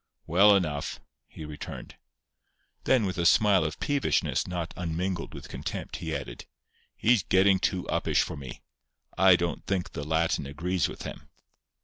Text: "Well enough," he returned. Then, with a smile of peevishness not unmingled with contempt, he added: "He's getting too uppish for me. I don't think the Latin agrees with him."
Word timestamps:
"Well 0.25 0.55
enough," 0.55 0.99
he 1.27 1.45
returned. 1.45 1.95
Then, 2.85 3.05
with 3.05 3.19
a 3.19 3.23
smile 3.27 3.63
of 3.63 3.79
peevishness 3.79 4.47
not 4.47 4.73
unmingled 4.75 5.35
with 5.35 5.47
contempt, 5.47 5.97
he 5.97 6.15
added: 6.15 6.47
"He's 6.95 7.21
getting 7.21 7.59
too 7.59 7.85
uppish 7.87 8.23
for 8.23 8.35
me. 8.35 8.63
I 9.15 9.35
don't 9.35 9.63
think 9.67 9.91
the 9.91 10.03
Latin 10.03 10.47
agrees 10.47 10.89
with 10.89 11.03
him." 11.03 11.29